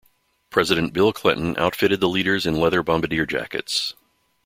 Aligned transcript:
President 0.49 0.93
Bill 0.93 1.13
Clinton 1.13 1.55
outfitted 1.59 1.99
the 1.99 2.09
leaders 2.09 2.47
in 2.47 2.55
leather 2.55 2.81
bombardier 2.81 3.27
jackets. 3.27 3.93